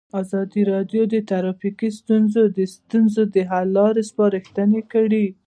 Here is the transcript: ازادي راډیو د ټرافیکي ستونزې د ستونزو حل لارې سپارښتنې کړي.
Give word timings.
ازادي 0.21 0.61
راډیو 0.73 1.01
د 1.13 1.15
ټرافیکي 1.29 1.89
ستونزې 1.99 2.43
د 2.57 2.59
ستونزو 2.75 3.21
حل 3.49 3.67
لارې 3.77 4.03
سپارښتنې 4.11 4.81
کړي. 4.93 5.25